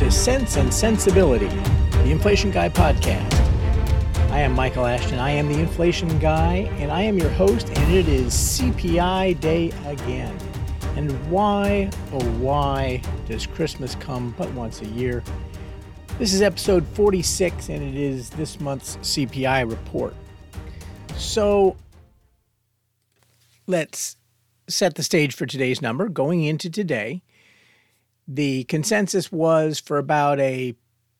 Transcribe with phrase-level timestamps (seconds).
[0.00, 1.46] to Cents and Sensibility,
[1.90, 3.34] the Inflation Guy podcast.
[4.30, 5.18] I am Michael Ashton.
[5.18, 9.70] I am the Inflation Guy, and I am your host, and it is CPI Day
[9.84, 10.34] again.
[10.96, 15.22] And why, oh, why does Christmas come but once a year?
[16.18, 20.14] This is episode 46, and it is this month's CPI report.
[21.18, 21.76] So
[23.66, 24.16] let's
[24.66, 26.08] set the stage for today's number.
[26.08, 27.22] Going into today,
[28.32, 30.74] the consensus was for about a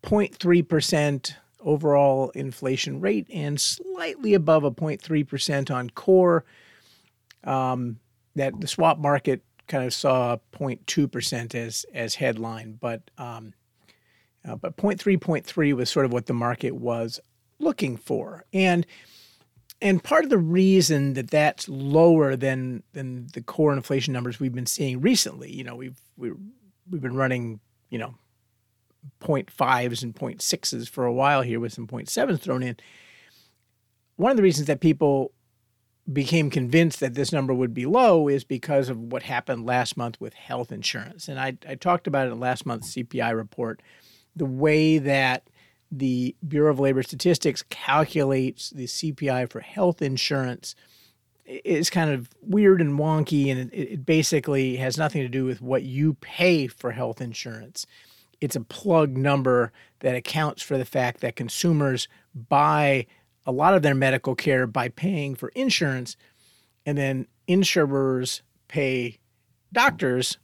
[0.05, 6.45] 0.3% overall inflation rate and slightly above a 0.3% on core.
[7.43, 7.99] Um,
[8.37, 13.55] that the swap market kind of saw 0.2% as as headline, but um,
[14.47, 17.19] uh, but 0.3, 0.3 was sort of what the market was
[17.59, 18.87] looking for, and
[19.83, 24.55] and part of the reason that that's lower than than the core inflation numbers we've
[24.55, 26.33] been seeing recently, you know, we've we
[26.91, 28.15] we've been running, you know,
[29.21, 32.77] 0.5s and 0.6s for a while here with some 0.7s thrown in.
[34.17, 35.33] One of the reasons that people
[36.13, 40.21] became convinced that this number would be low is because of what happened last month
[40.21, 41.29] with health insurance.
[41.29, 43.81] And I, I talked about it in last month's CPI report,
[44.35, 45.49] the way that
[45.93, 50.75] the Bureau of Labor Statistics calculates the CPI for health insurance–
[51.65, 55.61] is kind of weird and wonky, and it, it basically has nothing to do with
[55.61, 57.87] what you pay for health insurance.
[58.41, 63.07] It's a plug number that accounts for the fact that consumers buy
[63.45, 66.17] a lot of their medical care by paying for insurance,
[66.87, 69.19] and then insurers pay
[69.73, 70.39] doctors,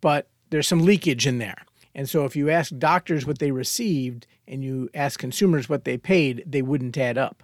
[0.00, 1.64] but there's some leakage in there.
[1.94, 5.98] And so if you ask doctors what they received and you ask consumers what they
[5.98, 7.42] paid, they wouldn't add up.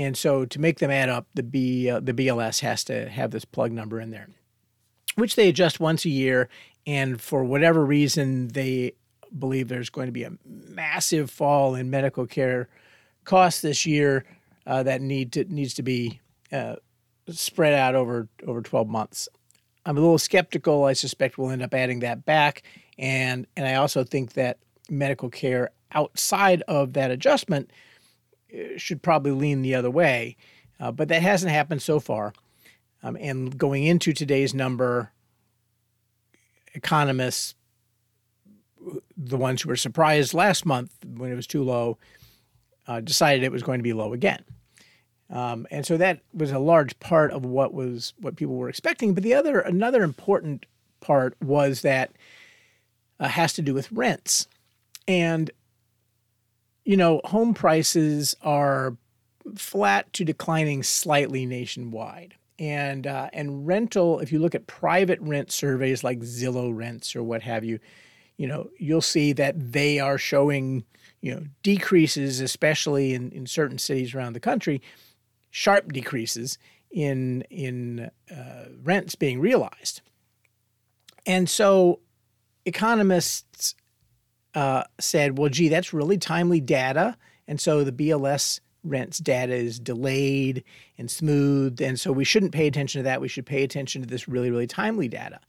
[0.00, 3.32] And so to make them add up, the B uh, the BLS has to have
[3.32, 4.28] this plug number in there,
[5.16, 6.48] which they adjust once a year.
[6.86, 8.94] And for whatever reason, they
[9.38, 12.70] believe there's going to be a massive fall in medical care
[13.24, 14.24] costs this year
[14.66, 16.18] uh, that need to needs to be
[16.50, 16.76] uh,
[17.28, 19.28] spread out over over 12 months.
[19.84, 20.84] I'm a little skeptical.
[20.84, 22.62] I suspect we'll end up adding that back,
[22.98, 24.56] and and I also think that
[24.88, 27.70] medical care outside of that adjustment
[28.76, 30.36] should probably lean the other way.
[30.78, 32.32] Uh, but that hasn't happened so far.
[33.02, 35.12] Um, and going into today's number,
[36.74, 37.54] economists,
[39.16, 41.98] the ones who were surprised last month when it was too low,
[42.86, 44.42] uh, decided it was going to be low again.
[45.28, 49.14] Um, and so that was a large part of what was what people were expecting.
[49.14, 50.66] But the other another important
[51.00, 52.10] part was that
[53.20, 54.48] uh, has to do with rents.
[55.06, 55.50] And
[56.90, 58.96] you know, home prices are
[59.54, 62.34] flat to declining slightly nationwide.
[62.58, 67.22] And uh, and rental, if you look at private rent surveys like Zillow Rents or
[67.22, 67.78] what have you,
[68.38, 70.82] you know, you'll see that they are showing,
[71.20, 74.82] you know, decreases, especially in, in certain cities around the country,
[75.52, 76.58] sharp decreases
[76.90, 80.00] in in uh, rents being realized.
[81.24, 82.00] And so
[82.66, 83.76] economists
[84.54, 87.16] uh, said, well, gee, that's really timely data.
[87.46, 90.64] And so the BLS rents data is delayed
[90.98, 91.80] and smoothed.
[91.80, 93.20] And so we shouldn't pay attention to that.
[93.20, 95.40] We should pay attention to this really, really timely data.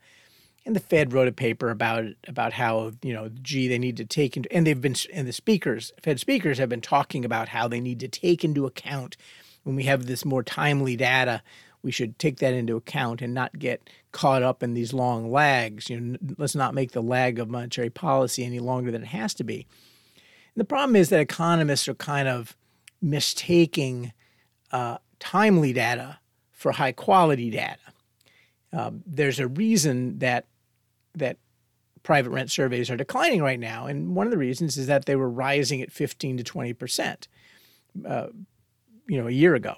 [0.66, 4.06] And the Fed wrote a paper about about how you know, gee, they need to
[4.06, 7.67] take into and they've been and the speakers, Fed speakers, have been talking about how
[7.67, 9.17] they need to take into account
[9.63, 11.41] when we have this more timely data
[11.83, 15.89] we should take that into account and not get caught up in these long lags.
[15.89, 19.33] You know, let's not make the lag of monetary policy any longer than it has
[19.35, 19.67] to be.
[20.55, 22.55] And the problem is that economists are kind of
[23.01, 24.13] mistaking
[24.71, 26.19] uh, timely data
[26.51, 27.77] for high quality data.
[28.73, 30.45] Um, there's a reason that
[31.15, 31.37] that
[32.03, 35.15] private rent surveys are declining right now, and one of the reasons is that they
[35.15, 37.27] were rising at 15 to 20 percent,
[38.07, 38.27] uh,
[39.07, 39.75] you know, a year ago.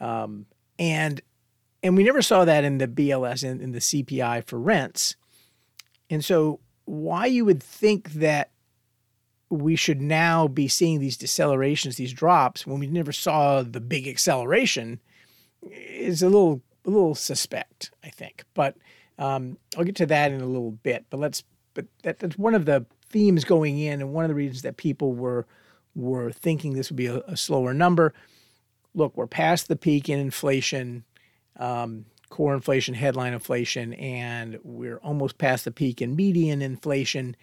[0.00, 0.46] Um,
[0.82, 1.20] and
[1.84, 5.16] and we never saw that in the BLS in, in the CPI for rents.
[6.10, 8.50] And so why you would think that
[9.48, 14.08] we should now be seeing these decelerations, these drops, when we never saw the big
[14.08, 15.00] acceleration,
[15.70, 18.44] is a little a little suspect, I think.
[18.54, 18.76] But
[19.18, 21.04] um, I'll get to that in a little bit.
[21.10, 21.44] But let's
[21.74, 24.78] but that, that's one of the themes going in, and one of the reasons that
[24.78, 25.46] people were
[25.94, 28.14] were thinking this would be a, a slower number
[28.94, 31.04] look, we're past the peak in inflation,
[31.56, 37.36] um, core inflation, headline inflation, and we're almost past the peak in median inflation.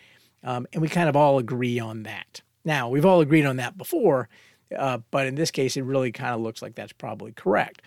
[0.44, 2.42] Um, and we kind of all agree on that.
[2.66, 4.30] Now, we've all agreed on that before,
[4.78, 7.82] uh, but in this case, it really kind of looks like that's probably correct.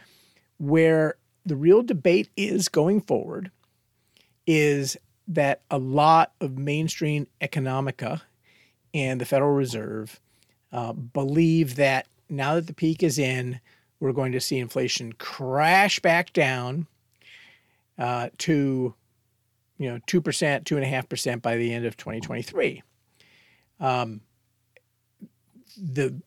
[0.58, 3.50] Where the real debate is going forward
[4.46, 4.96] is
[5.28, 8.22] that a lot of mainstream economica
[8.94, 10.20] and the Federal Reserve
[10.72, 13.60] uh, believe that now that the peak is in,
[14.00, 16.86] we're going to see inflation crash back down
[17.98, 18.94] uh, to,
[19.78, 22.82] you know, two percent, two and a half percent by the end of 2023.
[23.78, 24.22] Um,
[25.76, 26.20] the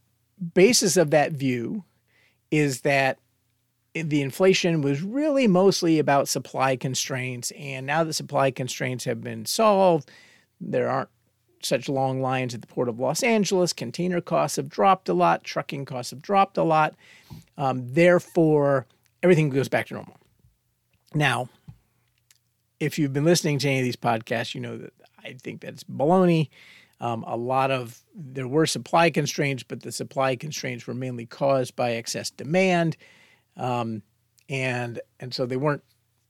[0.53, 1.83] basis of that view
[2.51, 3.19] is that
[3.93, 7.51] the inflation was really mostly about supply constraints.
[7.51, 10.11] And now the supply constraints have been solved,
[10.59, 11.09] there aren't
[11.65, 13.73] such long lines at the port of Los Angeles.
[13.73, 16.95] Container costs have dropped a lot, trucking costs have dropped a lot.
[17.57, 18.85] Um, therefore,
[19.23, 20.17] everything goes back to normal.
[21.13, 21.49] Now,
[22.79, 25.83] if you've been listening to any of these podcasts, you know that I think that's
[25.83, 26.49] baloney.
[27.01, 31.75] Um, a lot of there were supply constraints, but the supply constraints were mainly caused
[31.75, 32.95] by excess demand,
[33.57, 34.01] um,
[34.49, 35.83] and and so they weren't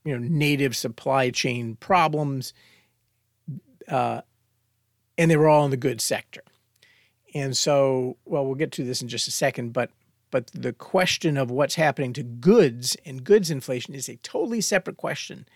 [0.03, 2.53] you know native supply chain problems,
[3.87, 4.21] uh,
[5.17, 6.41] and they were all in the goods sector.
[7.33, 9.91] And so, well, we'll get to this in just a second, but
[10.31, 14.97] but the question of what's happening to goods and goods inflation is a totally separate
[14.97, 15.47] question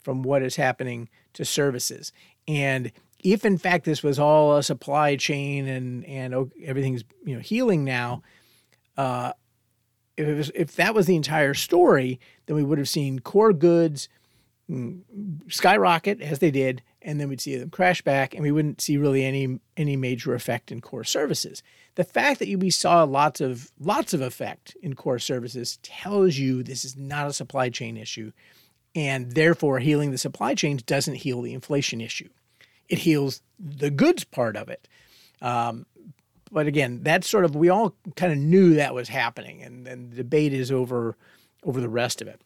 [0.00, 2.12] from what is happening to services.
[2.48, 2.92] And
[3.22, 7.84] if in fact this was all a supply chain and and everything's you know healing
[7.84, 8.22] now,
[8.96, 9.32] uh,
[10.16, 14.08] if was, if that was the entire story, then we would have seen core goods
[15.48, 18.96] skyrocket as they did, and then we'd see them crash back, and we wouldn't see
[18.96, 21.62] really any any major effect in core services.
[21.94, 26.62] The fact that we saw lots of lots of effect in core services tells you
[26.62, 28.32] this is not a supply chain issue,
[28.94, 32.28] and therefore healing the supply chains doesn't heal the inflation issue
[32.92, 34.86] it heals the goods part of it.
[35.40, 35.86] Um,
[36.50, 40.10] but again, that's sort of we all kind of knew that was happening, and, and
[40.10, 41.16] the debate is over
[41.64, 42.40] over the rest of it.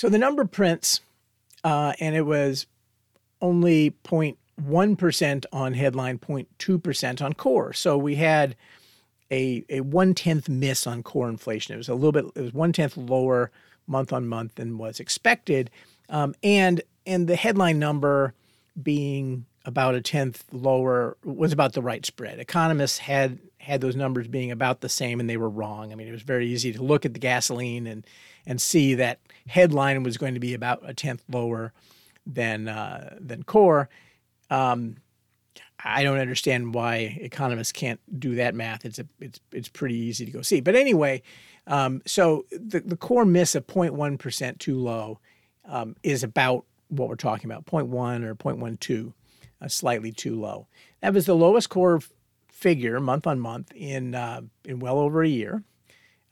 [0.00, 1.02] So the number prints,
[1.62, 2.66] uh, and it was
[3.42, 7.74] only 0.1 percent on headline, 0.2 percent on core.
[7.74, 8.56] So we had
[9.30, 11.74] a a one tenth miss on core inflation.
[11.74, 12.24] It was a little bit.
[12.34, 13.50] It was one tenth lower
[13.86, 15.68] month on month than was expected,
[16.08, 18.32] um, and and the headline number
[18.82, 22.38] being about a tenth lower was about the right spread.
[22.38, 25.92] Economists had had those numbers being about the same, and they were wrong.
[25.92, 28.06] I mean, it was very easy to look at the gasoline and
[28.46, 31.72] and see that headline was going to be about a tenth lower
[32.26, 33.90] than uh, than core.
[34.48, 34.96] Um,
[35.84, 38.84] I don't understand why economists can't do that math.
[38.84, 40.60] It's a, it's it's pretty easy to go see.
[40.60, 41.22] But anyway,
[41.66, 45.20] um, so the the core miss of 0.1 percent too low
[45.66, 49.12] um, is about what we're talking about 0.1 or 0.12,
[49.60, 50.66] uh, slightly too low.
[51.02, 52.00] That was the lowest core
[52.60, 55.62] figure month on month in uh, in well over a year,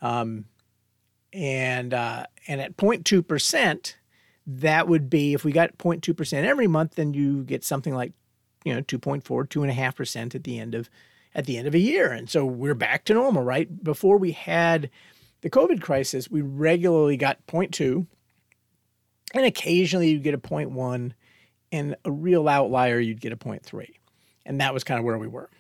[0.00, 0.44] um,
[1.32, 3.96] and uh, and at 0.2 percent,
[4.46, 8.12] that would be if we got 0.2 percent every month, then you get something like
[8.64, 10.88] you know 2.4, two and a half percent at the end of
[11.34, 13.42] at the end of a year, and so we're back to normal.
[13.42, 14.90] Right before we had
[15.40, 18.06] the COVID crisis, we regularly got 0.2
[19.34, 21.12] and occasionally you'd get a 0.1,
[21.70, 23.86] and a real outlier, you'd get a 0.3.
[24.46, 25.50] And that was kind of where we were.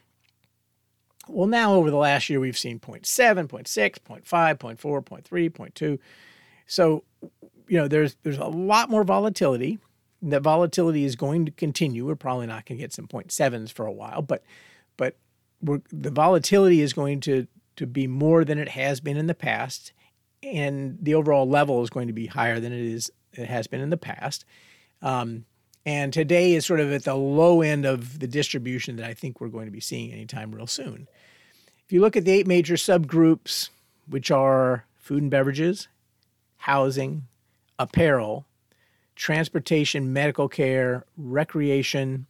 [1.28, 5.98] Well, now over the last year, we've seen 0.7, 0.6, 0.5, 0.4, 0.3, 0.2.
[6.66, 7.04] So,
[7.66, 9.78] you know, there's there's a lot more volatility.
[10.22, 12.06] That volatility is going to continue.
[12.06, 14.42] We're probably not going to get some 0.7s for a while, but
[15.60, 19.34] but the volatility is going to to be more than it has been in the
[19.34, 19.92] past,
[20.42, 23.80] and the overall level is going to be higher than it is it has been
[23.80, 24.44] in the past.
[25.02, 25.44] Um,
[25.86, 29.40] and today is sort of at the low end of the distribution that I think
[29.40, 31.08] we're going to be seeing anytime real soon.
[31.88, 33.70] If you look at the eight major subgroups,
[34.06, 35.88] which are food and beverages,
[36.58, 37.22] housing,
[37.78, 38.44] apparel,
[39.16, 42.26] transportation, medical care, recreation,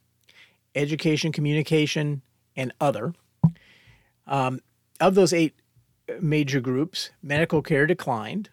[0.76, 2.22] education, communication,
[2.56, 3.14] and other.
[4.28, 4.60] Um,
[5.00, 5.56] of those eight
[6.20, 8.50] major groups, medical care declined,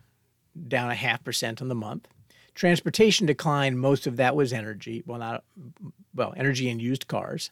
[0.67, 2.07] down a half percent on the month.
[2.55, 3.79] Transportation declined.
[3.79, 5.03] Most of that was energy.
[5.05, 5.43] Well, not
[6.15, 7.51] well, energy and used cars.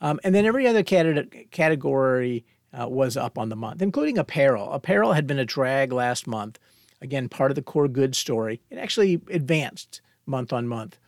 [0.00, 2.44] Um, and then every other category
[2.78, 4.72] uh, was up on the month, including apparel.
[4.72, 6.58] Apparel had been a drag last month.
[7.00, 8.60] Again, part of the core goods story.
[8.70, 10.98] It actually advanced month on month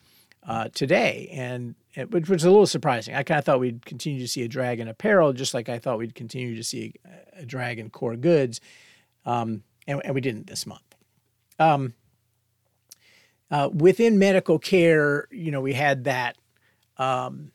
[0.47, 3.15] uh, today, and it, which was a little surprising.
[3.15, 5.79] I kind of thought we'd continue to see a drag in apparel, just like I
[5.79, 8.61] thought we'd continue to see a, a drag in core goods,
[9.25, 10.95] um, and, and, we didn't this month.
[11.57, 11.93] Um,
[13.51, 16.37] uh, within medical care, you know, we had that
[16.97, 17.51] um,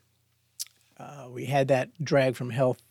[0.99, 2.83] uh, we had that drag from health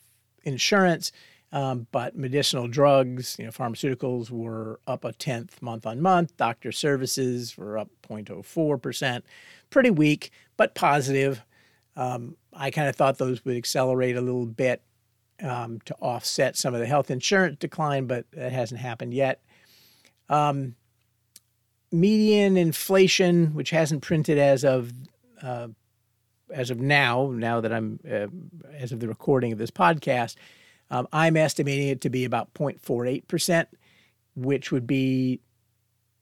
[0.44, 1.12] insurance,
[1.52, 6.36] um, but medicinal drugs, you know, pharmaceuticals were up a tenth month on month.
[6.38, 9.26] Doctor services were up 0.04 percent.
[9.70, 11.44] pretty weak, but positive.
[11.96, 14.82] Um, I kind of thought those would accelerate a little bit
[15.42, 19.42] um, to offset some of the health insurance decline, but that hasn't happened yet.
[20.30, 20.76] Um,
[21.92, 24.92] median inflation, which hasn't printed as of
[25.42, 25.68] uh,
[26.54, 28.28] as of now, now that I'm uh,
[28.78, 30.36] as of the recording of this podcast,
[30.90, 33.70] um, I'm estimating it to be about 0.48 percent,
[34.36, 35.42] which would be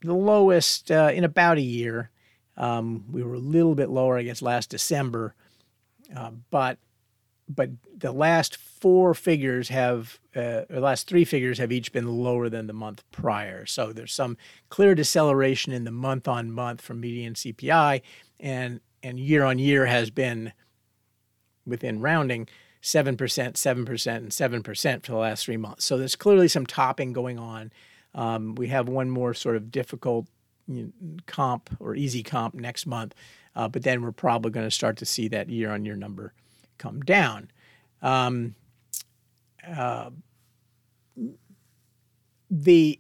[0.02, 2.10] the lowest uh, in about a year.
[2.58, 5.36] Um, we were a little bit lower, I guess, last December,
[6.16, 6.78] uh, but
[7.48, 12.50] but the last four figures have, uh, the last three figures have each been lower
[12.50, 13.66] than the month prior.
[13.66, 14.38] So there's some
[14.70, 18.02] clear deceleration in the month on month from median CPI,
[18.40, 20.54] and and year on year has been
[21.66, 22.48] within rounding.
[22.82, 25.86] 7%, 7%, and 7% for the last three months.
[25.86, 27.72] So there's clearly some topping going on.
[28.16, 30.28] Um, we have one more sort of difficult
[30.68, 33.14] you know, comp or easy comp next month,
[33.56, 36.34] uh, but then we're probably going to start to see that year on year number
[36.78, 37.52] come down.
[38.02, 38.56] Um,
[39.68, 40.10] uh,
[42.50, 43.00] the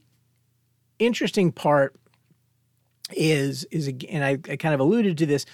[1.00, 1.96] interesting part
[3.14, 5.46] is is and I, I, kind of alluded to this.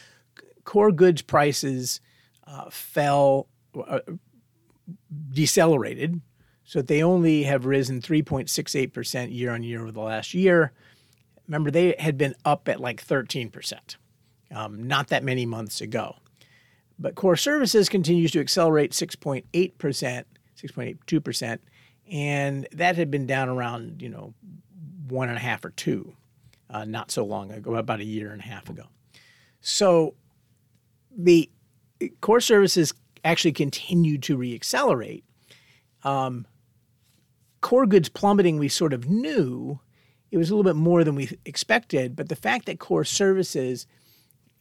[0.67, 2.01] Core goods prices
[2.45, 3.47] uh, fell,
[3.87, 3.99] uh,
[5.31, 6.19] decelerated,
[6.65, 10.73] so they only have risen 3.68 percent year on year over the last year.
[11.47, 13.95] Remember, they had been up at like 13 percent
[14.51, 16.17] um, not that many months ago.
[16.99, 21.59] But core services continues to accelerate 6.8%, 6.82%,
[22.11, 24.33] and that had been down around, you know,
[25.07, 26.13] one and a half or two
[26.69, 28.83] uh, not so long ago, about a year and a half ago.
[29.61, 30.15] So
[31.17, 31.49] the
[32.21, 32.93] core services
[33.25, 35.23] actually continued to reaccelerate.
[36.03, 36.45] Um,
[37.61, 39.79] core goods plummeting, we sort of knew.
[40.31, 43.87] It was a little bit more than we expected, but the fact that core services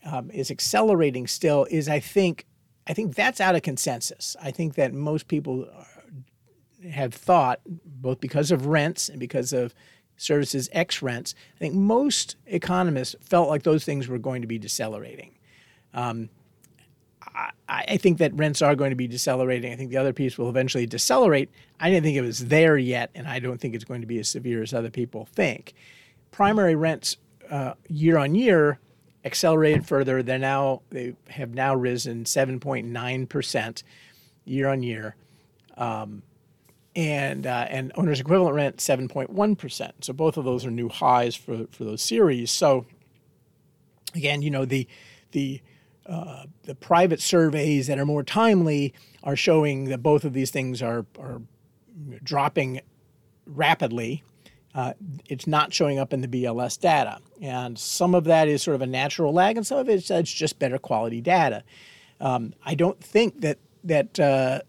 [0.04, 2.46] um, is accelerating still is I think
[2.86, 4.36] I think that's out of consensus.
[4.40, 5.68] I think that most people
[6.88, 9.74] have thought both because of rents and because of
[10.16, 11.34] services X rents.
[11.56, 15.34] I think most economists felt like those things were going to be decelerating.
[15.92, 16.30] Um,
[17.36, 19.72] I, I, think that rents are going to be decelerating.
[19.72, 21.50] I think the other piece will eventually decelerate.
[21.78, 24.18] I didn't think it was there yet, and I don't think it's going to be
[24.18, 25.74] as severe as other people think.
[26.30, 27.18] Primary rents
[27.50, 28.78] uh, year on year
[29.24, 30.22] accelerated further.
[30.22, 33.82] They're now they have now risen 7.9 percent
[34.44, 35.16] year on year,
[35.76, 36.22] um,
[36.94, 40.04] and uh, and owners equivalent rent 7.1 percent.
[40.04, 42.50] So both of those are new highs for for those series.
[42.50, 42.86] So
[44.14, 44.88] again, you know the
[45.32, 45.60] the
[46.64, 51.06] the private surveys that are more timely are showing that both of these things are
[51.18, 51.42] are
[52.22, 52.80] dropping
[53.46, 54.22] rapidly
[54.76, 54.92] uh,
[55.30, 57.18] it's not showing up in the BLS data.
[57.40, 60.30] And some of that is sort of a natural lag, and some of it's, it's
[60.30, 61.64] just better quality data.
[62.20, 64.60] Um, I don't think that that uh,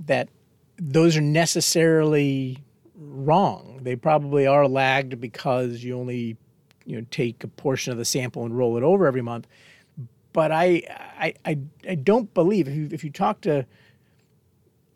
[0.00, 0.28] that
[0.76, 2.58] those are necessarily
[2.94, 3.80] wrong.
[3.80, 6.36] They probably are lagged because you only
[6.84, 9.46] you know take a portion of the sample and roll it over every month.
[10.32, 10.82] But I
[11.18, 11.58] I I,
[11.88, 13.66] I don't believe if you if you talk to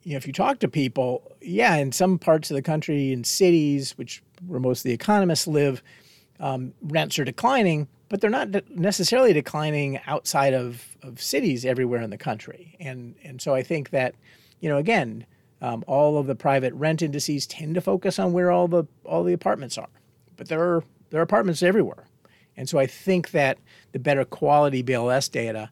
[0.07, 3.25] you know, if you talk to people, yeah, in some parts of the country, in
[3.25, 5.83] cities, which where most of the economists live,
[6.39, 12.11] um, rents are declining, but they're not necessarily declining outside of, of cities everywhere in
[12.11, 12.77] the country.
[12.79, 14.15] And and so I think that,
[14.61, 15.27] you know, again,
[15.61, 19.25] um, all of the private rent indices tend to focus on where all the all
[19.25, 19.89] the apartments are,
[20.37, 22.05] but there are there are apartments everywhere.
[22.57, 23.59] And so I think that
[23.93, 25.71] the better quality BLS data,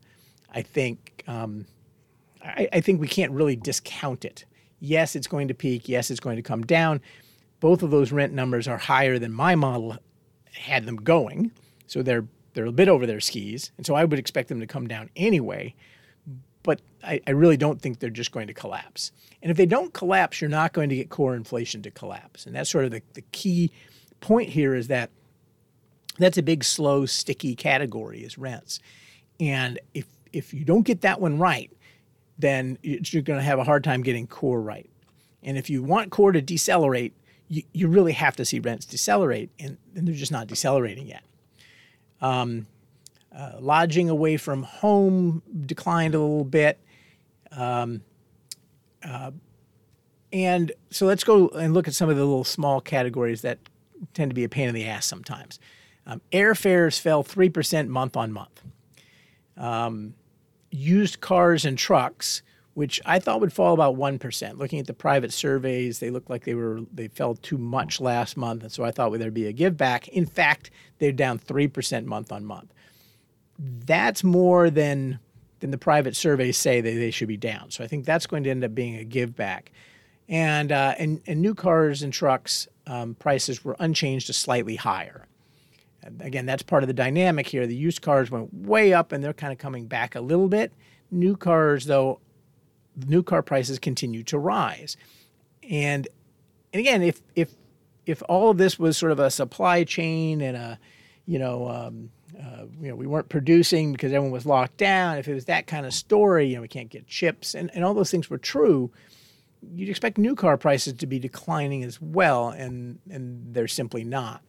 [0.52, 1.66] I think um,
[2.42, 4.44] I, I think we can't really discount it.
[4.80, 5.88] Yes, it's going to peak.
[5.88, 7.00] Yes, it's going to come down.
[7.60, 9.96] Both of those rent numbers are higher than my model
[10.52, 11.52] had them going.
[11.86, 13.72] So they're they're a bit over their skis.
[13.76, 15.74] And so I would expect them to come down anyway.
[16.62, 19.12] But I, I, really don't think they're just going to collapse.
[19.42, 22.46] And if they don't collapse, you're not going to get core inflation to collapse.
[22.46, 23.70] And that's sort of the, the key
[24.20, 25.10] point here is that
[26.18, 28.80] that's a big, slow, sticky category is rents.
[29.40, 31.70] And if if you don't get that one right,
[32.38, 34.90] then you're going to have a hard time getting core right.
[35.42, 37.14] And if you want core to decelerate,
[37.48, 41.22] you, you really have to see rents decelerate, and, and they're just not decelerating yet.
[42.20, 42.66] Um,
[43.36, 46.78] uh, lodging away from home declined a little bit.
[47.52, 48.02] Um,
[49.06, 49.32] uh,
[50.32, 53.58] and so let's go and look at some of the little small categories that
[54.14, 55.58] tend to be a pain in the ass sometimes.
[56.06, 58.62] Um, airfares fell 3% month on month.
[59.56, 60.14] Um,
[60.70, 62.42] used cars and trucks,
[62.74, 64.58] which I thought would fall about 1%.
[64.58, 68.36] Looking at the private surveys, they looked like they were they fell too much last
[68.36, 70.08] month, and so I thought there'd be a give back.
[70.08, 72.72] In fact, they're down 3% month on month.
[73.58, 75.20] that's more than
[75.60, 77.70] than the private surveys say that they should be down.
[77.70, 79.72] So I think that's going to end up being a give back.
[80.28, 85.26] And uh, and, and new cars and trucks um, prices were unchanged to slightly higher.
[86.20, 87.66] Again, that's part of the dynamic here.
[87.66, 90.72] The used cars went way up, and they're kind of coming back a little bit.
[91.10, 92.20] New cars, though,
[93.06, 94.96] new car prices continue to rise.
[95.68, 96.06] And
[96.72, 97.54] and again, if if
[98.06, 100.78] if all of this was sort of a supply chain and a
[101.26, 105.28] you know um, uh, you know we weren't producing because everyone was locked down, if
[105.28, 107.94] it was that kind of story, you know we can't get chips and, and all
[107.94, 108.90] those things were true,
[109.72, 114.42] you'd expect new car prices to be declining as well, and and they're simply not.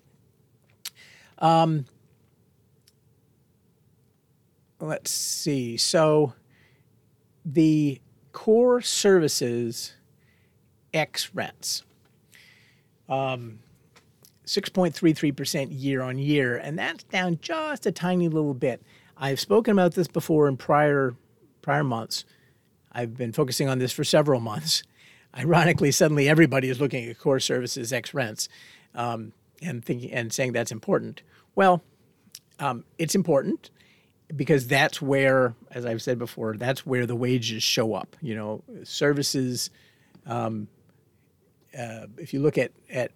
[1.39, 1.85] Um,
[4.79, 5.77] let's see.
[5.77, 6.33] So
[7.43, 8.01] the
[8.31, 9.93] core services
[10.93, 11.83] X rents.
[13.07, 13.59] Um,
[14.45, 18.81] 6.33% year on year, and that's down just a tiny little bit.
[19.17, 21.15] I've spoken about this before in prior
[21.61, 22.25] prior months.
[22.91, 24.83] I've been focusing on this for several months.
[25.37, 28.47] Ironically, suddenly everybody is looking at core services X rents
[28.93, 29.33] um,
[29.65, 31.23] and thinking and saying that's important.
[31.55, 31.83] Well,
[32.59, 33.71] um, it's important
[34.35, 38.15] because that's where, as I've said before, that's where the wages show up.
[38.21, 39.69] You know, services.
[40.25, 40.67] Um,
[41.77, 43.11] uh, if you look at at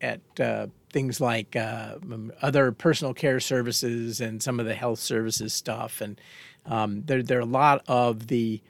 [0.00, 1.96] at uh, things like uh,
[2.42, 6.20] other personal care services and some of the health services stuff, and
[6.64, 8.62] um, there there are a lot of the,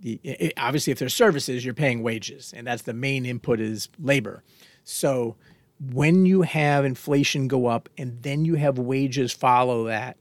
[0.00, 3.88] the it, obviously if there's services, you're paying wages, and that's the main input is
[3.98, 4.42] labor.
[4.84, 5.36] So
[5.80, 10.16] when you have inflation go up and then you have wages follow that,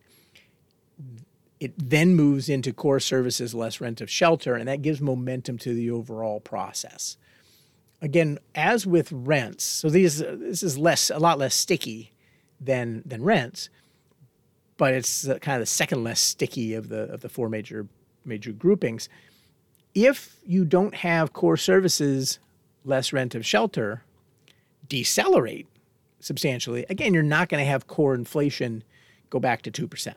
[1.59, 5.73] it then moves into core services less rent of shelter, and that gives momentum to
[5.73, 7.17] the overall process.
[8.01, 12.11] Again, as with rents, so these this is less a lot less sticky
[12.59, 13.69] than than rents,
[14.77, 17.87] but it's kind of the second less sticky of the of the four major
[18.25, 19.07] major groupings.
[19.93, 22.39] If you don't have core services
[22.83, 24.03] less rent of shelter
[24.87, 25.67] decelerate
[26.19, 28.83] substantially, again, you're not going to have core inflation
[29.29, 30.15] go back to 2%.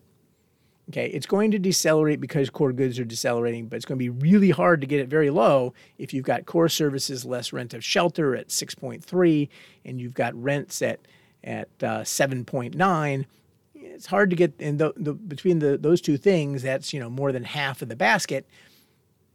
[0.90, 4.09] Okay, it's going to decelerate because core goods are decelerating, but it's going to be
[4.09, 7.85] really hard to get it very low if you've got core services less rent of
[7.85, 9.48] shelter at 6.3
[9.85, 11.00] and you've got rents at
[11.44, 13.26] at uh, 7.9.
[13.74, 16.62] It's hard to get in the, the between the, those two things.
[16.62, 18.46] That's you know more than half of the basket.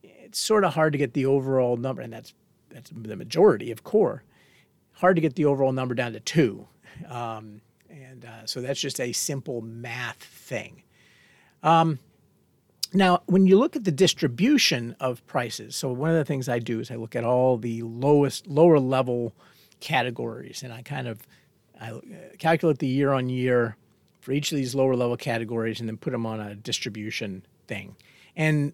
[0.02, 2.34] It's sort of hard to get the overall number, and that's
[2.70, 4.24] that's the majority of core.
[4.94, 6.68] Hard to get the overall number down to two,
[7.10, 10.84] um, and uh, so that's just a simple math thing.
[11.62, 12.00] Um,
[12.94, 16.60] now, when you look at the distribution of prices, so one of the things I
[16.60, 19.34] do is I look at all the lowest, lower level
[19.80, 21.28] categories, and I kind of
[21.82, 22.02] I uh,
[22.38, 23.78] calculate the year on year
[24.22, 27.96] for each of these lower level categories, and then put them on a distribution thing.
[28.36, 28.74] And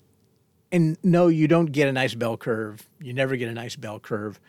[0.71, 2.87] and no, you don't get a nice bell curve.
[3.01, 4.39] You never get a nice bell curve.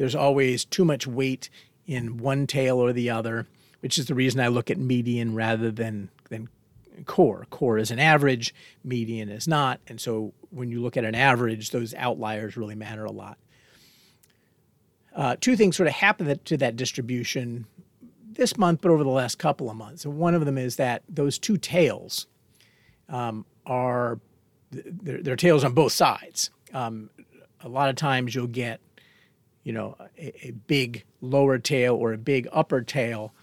[0.00, 1.50] There's always too much weight
[1.86, 3.46] in one tail or the other,
[3.80, 6.48] which is the reason I look at median rather than than
[7.04, 7.46] core.
[7.50, 9.78] Core is an average, median is not.
[9.88, 13.36] And so when you look at an average, those outliers really matter a lot.
[15.14, 17.66] Uh, two things sort of happen to that distribution
[18.32, 20.06] this month, but over the last couple of months.
[20.06, 22.26] And one of them is that those two tails
[23.10, 24.18] um, are
[24.70, 26.48] they're, they're, tails on both sides.
[26.72, 27.10] Um,
[27.62, 28.80] a lot of times you'll get,
[29.62, 33.34] you know, a, a, big lower tail or a big upper tail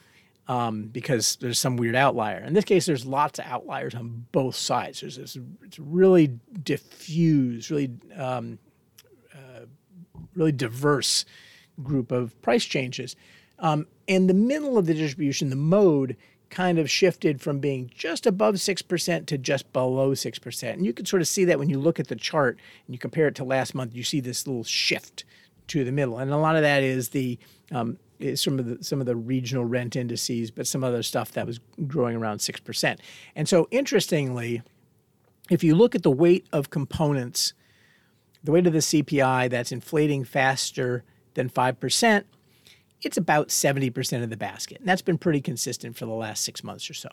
[0.48, 2.40] um, because there's some weird outlier.
[2.40, 5.02] In this case, there's lots of outliers on both sides.
[5.02, 8.58] There's this it's really diffuse, really um,
[9.34, 9.66] uh,
[10.36, 11.26] really diverse
[11.84, 13.16] group of price changes.
[13.60, 16.16] Um, and the middle of the distribution, the mode,
[16.50, 20.74] kind of shifted from being just above 6% to just below 6%.
[20.74, 23.00] And you can sort of see that when you look at the chart and you
[23.00, 25.26] compare it to last month, you see this little shift
[25.68, 26.18] to the middle.
[26.18, 27.38] And a lot of that is the
[27.72, 27.98] um,
[28.36, 31.60] some of the some of the regional rent indices, but some other stuff that was
[31.86, 33.00] growing around six percent.
[33.36, 34.62] And so, interestingly,
[35.50, 37.54] if you look at the weight of components,
[38.44, 41.04] the weight of the CPI that's inflating faster
[41.36, 42.26] than five percent,
[43.02, 46.44] it's about seventy percent of the basket, and that's been pretty consistent for the last
[46.44, 47.10] six months or so.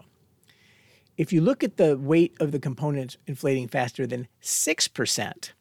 [1.17, 5.53] If you look at the weight of the components inflating faster than six percent,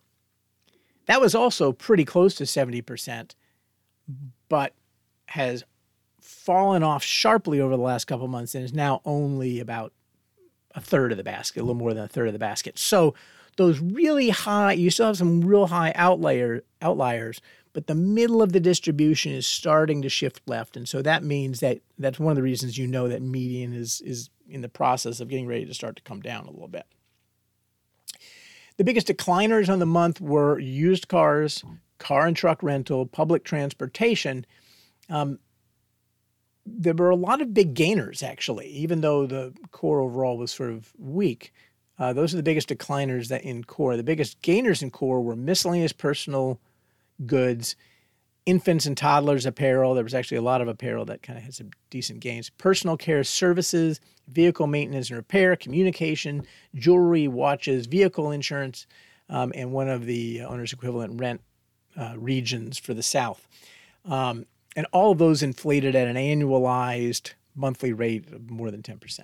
[1.05, 3.35] that was also pretty close to seventy percent,
[4.49, 4.73] but
[5.27, 5.63] has
[6.21, 9.93] fallen off sharply over the last couple months and is now only about
[10.75, 12.79] a third of the basket, a little more than a third of the basket.
[12.79, 13.13] So
[13.57, 17.41] those really high, you still have some real high outlier outliers,
[17.73, 20.75] but the middle of the distribution is starting to shift left.
[20.75, 24.01] And so that means that that's one of the reasons you know that median is,
[24.01, 26.85] is in the process of getting ready to start to come down a little bit.
[28.77, 31.63] The biggest decliners on the month were used cars,
[31.99, 34.45] car and truck rental, public transportation.
[35.09, 35.39] Um,
[36.65, 40.71] there were a lot of big gainers, actually, even though the core overall was sort
[40.71, 41.53] of weak.
[41.99, 43.95] Uh, those are the biggest decliners that in core.
[43.95, 46.59] The biggest gainers in core were miscellaneous personal
[47.25, 47.75] goods,
[48.45, 49.93] infants and toddlers apparel.
[49.93, 52.49] There was actually a lot of apparel that kind of had some decent gains.
[52.49, 58.85] Personal care services, vehicle maintenance and repair, communication, jewelry, watches, vehicle insurance,
[59.29, 61.41] um, and one of the owner's equivalent rent
[61.97, 63.47] uh, regions for the South.
[64.05, 69.19] Um, and all of those inflated at an annualized monthly rate of more than 10%.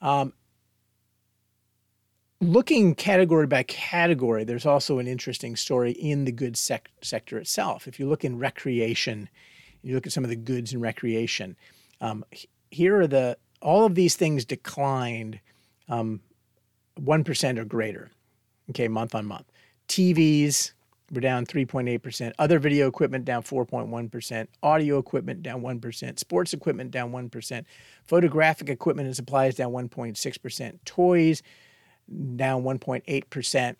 [0.00, 0.32] Um,
[2.40, 7.88] looking category by category, there's also an interesting story in the goods sec- sector itself.
[7.88, 9.28] If you look in recreation,
[9.82, 11.56] you look at some of the goods in recreation.
[12.00, 12.24] Um,
[12.70, 15.40] here are the all of these things declined
[15.88, 16.20] um,
[16.96, 18.10] one or greater.
[18.70, 19.50] Okay, month on month.
[19.88, 20.72] TVs
[21.12, 22.32] were down 3.8%.
[22.38, 24.46] Other video equipment down 4.1%.
[24.62, 26.18] Audio equipment down 1%.
[26.18, 27.64] Sports equipment down 1%.
[28.04, 30.78] Photographic equipment and supplies down 1.6%.
[30.84, 31.42] Toys
[32.36, 33.76] down 1.8%.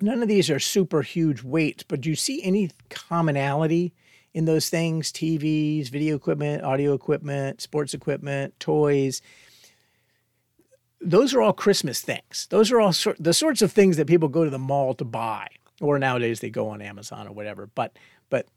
[0.00, 3.92] None of these are super huge weights, but do you see any commonality
[4.34, 5.12] in those things?
[5.12, 9.22] TVs, video equipment, audio equipment, sports equipment, toys.
[11.00, 12.46] Those are all Christmas things.
[12.50, 15.04] Those are all sort, the sorts of things that people go to the mall to
[15.04, 15.48] buy,
[15.80, 17.68] or nowadays they go on Amazon or whatever.
[17.74, 17.96] But
[18.30, 18.48] but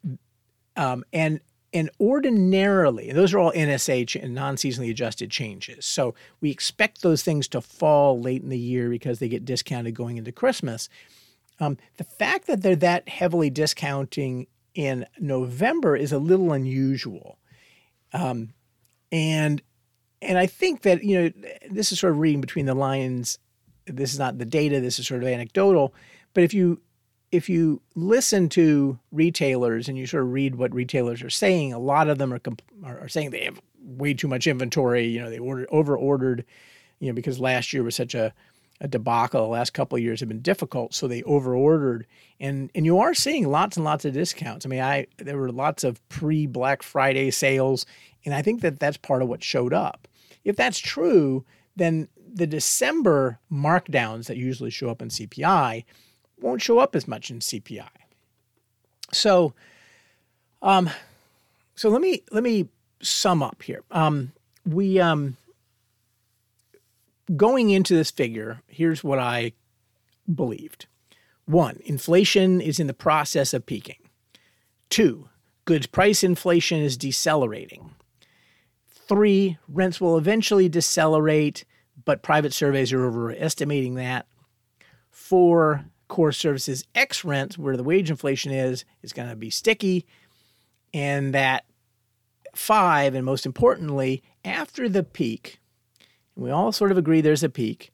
[0.75, 1.41] um, and
[1.75, 5.85] and ordinarily, those are all NSA and non seasonally adjusted changes.
[5.85, 9.93] So we expect those things to fall late in the year because they get discounted
[9.93, 10.88] going into Christmas.
[11.59, 17.39] Um, the fact that they're that heavily discounting in November is a little unusual.
[18.13, 18.53] Um,
[19.11, 19.61] and
[20.21, 23.38] and I think that, you know, this is sort of reading between the lines.
[23.85, 25.93] This is not the data, this is sort of anecdotal.
[26.33, 26.79] But if you
[27.31, 31.79] if you listen to retailers and you sort of read what retailers are saying, a
[31.79, 32.41] lot of them are
[32.83, 35.05] are saying they have way too much inventory.
[35.05, 36.45] You know, they ordered over ordered,
[36.99, 38.33] you know, because last year was such a
[38.81, 39.43] a debacle.
[39.43, 42.05] The last couple of years have been difficult, so they over ordered,
[42.39, 44.65] and and you are seeing lots and lots of discounts.
[44.65, 47.85] I mean, I there were lots of pre Black Friday sales,
[48.25, 50.07] and I think that that's part of what showed up.
[50.43, 55.85] If that's true, then the December markdowns that usually show up in CPI
[56.39, 57.88] won't show up as much in CPI.
[59.12, 59.54] So,
[60.62, 60.89] um,
[61.76, 62.69] so let me let me
[63.02, 63.84] sum up here.
[63.91, 64.32] Um,
[64.65, 65.38] we um,
[67.36, 69.54] going into this figure, here's what I
[70.34, 70.88] believed.
[71.45, 73.98] One, inflation is in the process of peaking.
[74.89, 75.30] Two,
[75.65, 77.91] goods price inflation is decelerating.
[78.89, 81.63] Three, rents will eventually decelerate,
[82.04, 84.26] but private surveys are overestimating that.
[85.12, 90.05] Four, core services X rents, where the wage inflation is, is going to be sticky.
[90.93, 91.65] And that
[92.55, 95.59] five, and most importantly, after the peak,
[96.35, 97.91] and we all sort of agree there's a peak,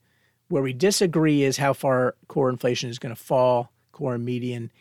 [0.50, 4.72] where we disagree is how far core inflation is going to fall, core median.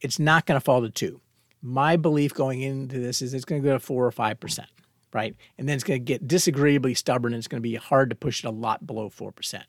[0.00, 1.20] It's not going to fall to two.
[1.62, 4.68] My belief going into this is it's going to go to four or five percent,
[5.12, 5.34] right?
[5.56, 8.16] And then it's going to get disagreeably stubborn and it's going to be hard to
[8.16, 9.64] push it a lot below four percent.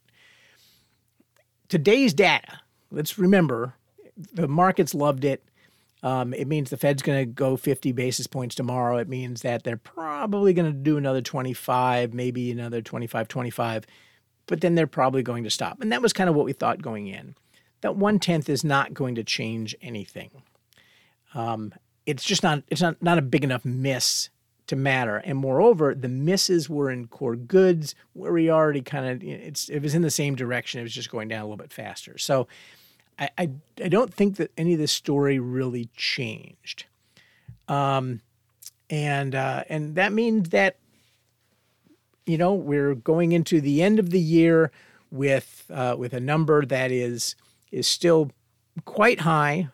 [1.70, 2.60] Today's data
[2.96, 3.76] let's remember
[4.34, 5.44] the markets loved it.
[6.02, 8.98] Um, it means the Fed's going to go 50 basis points tomorrow.
[8.98, 13.86] It means that they're probably going to do another 25, maybe another 25, 25,
[14.46, 15.82] but then they're probably going to stop.
[15.82, 17.36] And that was kind of what we thought going in.
[17.82, 20.44] That one tenth is not going to change anything.
[21.34, 21.74] Um,
[22.06, 24.30] it's just not it's not not a big enough miss
[24.68, 25.18] to matter.
[25.18, 29.82] And moreover, the misses were in core goods where we already kind of it's it
[29.82, 30.80] was in the same direction.
[30.80, 32.18] It was just going down a little bit faster.
[32.18, 32.48] So
[33.20, 33.50] I I,
[33.84, 36.86] I don't think that any of this story really changed.
[37.68, 38.22] Um,
[38.90, 40.78] and uh, and that means that
[42.26, 44.72] you know we're going into the end of the year
[45.12, 47.36] with uh, with a number that is
[47.72, 48.32] is still
[48.86, 49.70] quite high,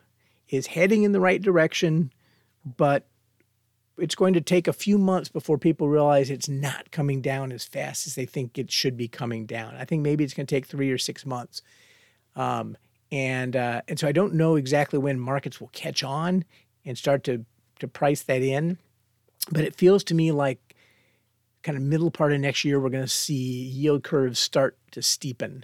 [0.48, 2.12] is heading in the right direction,
[2.76, 3.06] but
[3.98, 7.64] it's going to take a few months before people realize it's not coming down as
[7.64, 9.74] fast as they think it should be coming down.
[9.76, 11.62] I think maybe it's going to take three or six months.
[12.34, 12.76] Um,
[13.12, 16.44] and uh, and so I don't know exactly when markets will catch on
[16.84, 17.44] and start to
[17.78, 18.78] to price that in,
[19.52, 20.74] but it feels to me like
[21.62, 25.00] kind of middle part of next year we're going to see yield curves start to
[25.00, 25.62] steepen.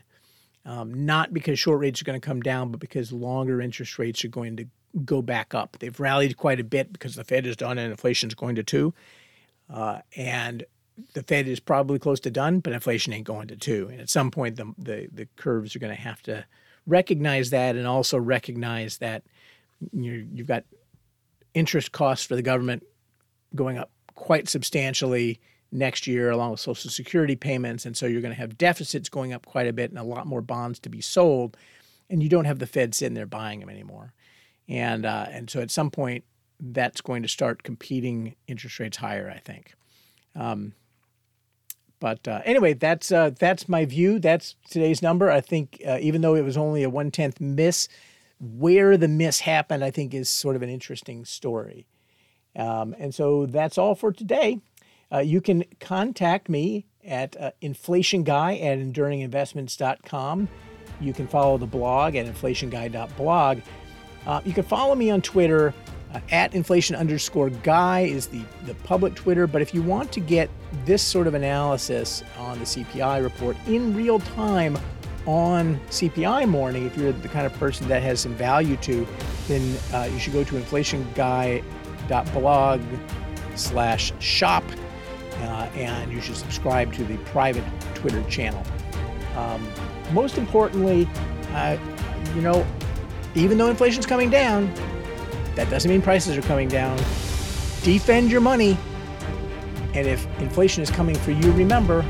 [0.65, 4.23] um, not because short rates are going to come down, but because longer interest rates
[4.25, 4.67] are going to
[5.05, 5.79] go back up.
[5.81, 8.63] They've rallied quite a bit because the Fed is done and inflation is going to
[8.63, 8.93] two.
[9.73, 10.65] Uh, and
[11.15, 13.89] the Fed is probably close to done, but inflation ain't going to two.
[13.91, 16.45] And at some point, the the, the curves are going to have to
[16.89, 19.23] recognize that, and also recognize that
[19.93, 20.65] you you've got
[21.55, 22.83] interest costs for the government
[23.55, 28.35] going up quite substantially next year, along with Social Security payments, and so you're going
[28.35, 31.01] to have deficits going up quite a bit, and a lot more bonds to be
[31.01, 31.57] sold,
[32.11, 34.15] and you don't have the Fed sitting there buying them anymore,
[34.69, 36.25] and uh, and so at some point
[36.61, 39.75] that's going to start competing interest rates higher, I think.
[40.35, 40.73] Um,
[42.01, 44.19] but uh, anyway, that's uh, that's my view.
[44.19, 45.31] That's today's number.
[45.31, 47.89] I think uh, even though it was only a one tenth miss,
[48.41, 51.87] where the miss happened, I think, is sort of an interesting story.
[52.57, 54.61] Um, and so that's all for today.
[55.13, 60.49] Uh, you can contact me at uh, inflationguy at enduringinvestments.com.
[61.01, 63.61] You can follow the blog at inflationguy.blog.
[64.27, 65.73] Uh, you can follow me on Twitter
[66.15, 69.47] uh, at inflation underscore guy is the, the public Twitter.
[69.47, 70.49] But if you want to get
[70.85, 74.79] this sort of analysis on the CPI report in real time
[75.27, 79.07] on CPI morning, if you're the kind of person that has some value to,
[79.47, 82.81] then uh, you should go to inflationguy.blog
[83.55, 84.65] slash shop
[85.41, 88.63] uh, and you should subscribe to the private Twitter channel.
[89.37, 89.69] Um,
[90.13, 91.09] most importantly,
[91.53, 91.77] uh,
[92.35, 92.67] you know,
[93.35, 94.73] even though inflation's coming down,
[95.59, 96.97] that doesn't mean prices are coming down.
[97.83, 98.79] Defend your money.
[99.93, 102.05] And if inflation is coming for you, remember,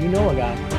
[0.00, 0.73] you know a guy.